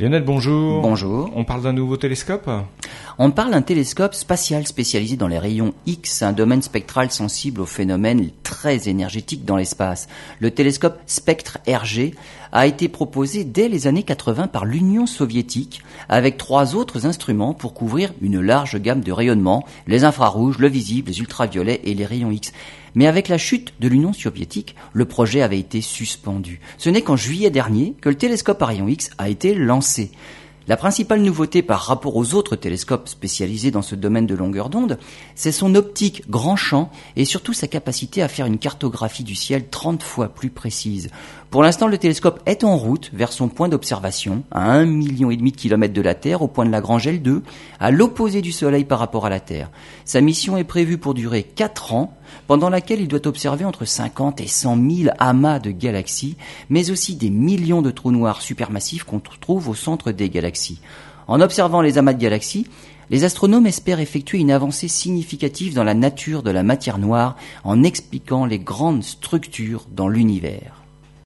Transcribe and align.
Lionel, 0.00 0.24
bonjour. 0.24 0.80
Bonjour. 0.80 1.30
On 1.36 1.44
parle 1.44 1.60
d'un 1.60 1.74
nouveau 1.74 1.98
télescope? 1.98 2.48
On 3.22 3.32
parle 3.32 3.50
d'un 3.50 3.60
télescope 3.60 4.14
spatial 4.14 4.66
spécialisé 4.66 5.18
dans 5.18 5.28
les 5.28 5.38
rayons 5.38 5.74
X, 5.84 6.22
un 6.22 6.32
domaine 6.32 6.62
spectral 6.62 7.10
sensible 7.10 7.60
aux 7.60 7.66
phénomènes 7.66 8.30
très 8.42 8.88
énergétiques 8.88 9.44
dans 9.44 9.56
l'espace. 9.56 10.08
Le 10.38 10.50
télescope 10.50 10.98
Spectre 11.04 11.58
RG 11.68 12.14
a 12.50 12.66
été 12.66 12.88
proposé 12.88 13.44
dès 13.44 13.68
les 13.68 13.86
années 13.86 14.04
80 14.04 14.46
par 14.46 14.64
l'Union 14.64 15.04
soviétique 15.04 15.82
avec 16.08 16.38
trois 16.38 16.74
autres 16.74 17.04
instruments 17.04 17.52
pour 17.52 17.74
couvrir 17.74 18.14
une 18.22 18.40
large 18.40 18.80
gamme 18.80 19.02
de 19.02 19.12
rayonnements, 19.12 19.66
les 19.86 20.04
infrarouges, 20.04 20.56
le 20.56 20.68
visible, 20.68 21.10
les 21.10 21.20
ultraviolets 21.20 21.82
et 21.84 21.92
les 21.92 22.06
rayons 22.06 22.30
X. 22.30 22.54
Mais 22.94 23.06
avec 23.06 23.28
la 23.28 23.36
chute 23.36 23.74
de 23.80 23.88
l'Union 23.88 24.14
soviétique, 24.14 24.76
le 24.94 25.04
projet 25.04 25.42
avait 25.42 25.60
été 25.60 25.82
suspendu. 25.82 26.58
Ce 26.78 26.88
n'est 26.88 27.02
qu'en 27.02 27.16
juillet 27.16 27.50
dernier 27.50 27.94
que 28.00 28.08
le 28.08 28.16
télescope 28.16 28.62
à 28.62 28.64
rayons 28.64 28.88
X 28.88 29.10
a 29.18 29.28
été 29.28 29.54
lancé. 29.54 30.10
La 30.68 30.76
principale 30.76 31.22
nouveauté 31.22 31.62
par 31.62 31.80
rapport 31.80 32.16
aux 32.16 32.34
autres 32.34 32.54
télescopes 32.54 33.08
spécialisés 33.08 33.70
dans 33.70 33.82
ce 33.82 33.94
domaine 33.94 34.26
de 34.26 34.34
longueur 34.34 34.68
d'onde, 34.68 34.98
c'est 35.34 35.52
son 35.52 35.74
optique 35.74 36.22
grand 36.28 36.54
champ 36.54 36.90
et 37.16 37.24
surtout 37.24 37.54
sa 37.54 37.66
capacité 37.66 38.22
à 38.22 38.28
faire 38.28 38.46
une 38.46 38.58
cartographie 38.58 39.24
du 39.24 39.34
ciel 39.34 39.68
30 39.68 40.02
fois 40.02 40.28
plus 40.28 40.50
précise. 40.50 41.10
Pour 41.50 41.64
l'instant, 41.64 41.88
le 41.88 41.98
télescope 41.98 42.40
est 42.46 42.62
en 42.62 42.76
route 42.76 43.10
vers 43.12 43.32
son 43.32 43.48
point 43.48 43.68
d'observation, 43.68 44.44
à 44.52 44.78
1,5 44.78 44.86
million 44.86 45.30
et 45.32 45.36
demi 45.36 45.50
de 45.50 45.56
kilomètres 45.56 45.94
de 45.94 46.02
la 46.02 46.14
Terre, 46.14 46.42
au 46.42 46.46
point 46.46 46.64
de 46.64 46.70
Lagrange 46.70 47.08
L2, 47.08 47.40
à 47.80 47.90
l'opposé 47.90 48.40
du 48.40 48.52
Soleil 48.52 48.84
par 48.84 49.00
rapport 49.00 49.26
à 49.26 49.30
la 49.30 49.40
Terre. 49.40 49.70
Sa 50.04 50.20
mission 50.20 50.56
est 50.56 50.64
prévue 50.64 50.98
pour 50.98 51.14
durer 51.14 51.42
4 51.42 51.94
ans, 51.94 52.16
pendant 52.46 52.70
laquelle 52.70 53.00
il 53.00 53.08
doit 53.08 53.26
observer 53.26 53.64
entre 53.64 53.84
50 53.84 54.40
et 54.40 54.46
100 54.46 54.76
000 54.90 55.14
amas 55.18 55.58
de 55.58 55.70
galaxies, 55.70 56.36
mais 56.68 56.90
aussi 56.90 57.14
des 57.14 57.30
millions 57.30 57.82
de 57.82 57.90
trous 57.90 58.12
noirs 58.12 58.42
supermassifs 58.42 59.04
qu'on 59.04 59.20
trouve 59.20 59.68
au 59.68 59.74
centre 59.74 60.12
des 60.12 60.30
galaxies. 60.30 60.80
En 61.28 61.40
observant 61.40 61.80
les 61.80 61.98
amas 61.98 62.12
de 62.12 62.18
galaxies, 62.18 62.66
les 63.10 63.24
astronomes 63.24 63.66
espèrent 63.66 64.00
effectuer 64.00 64.38
une 64.38 64.52
avancée 64.52 64.88
significative 64.88 65.74
dans 65.74 65.84
la 65.84 65.94
nature 65.94 66.42
de 66.42 66.50
la 66.50 66.62
matière 66.62 66.98
noire 66.98 67.36
en 67.64 67.82
expliquant 67.82 68.46
les 68.46 68.58
grandes 68.58 69.02
structures 69.02 69.86
dans 69.90 70.08
l'univers. 70.08 70.79